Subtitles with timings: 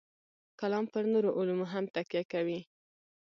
[0.59, 2.59] کلام پر نورو علومو هم تکیه کوي.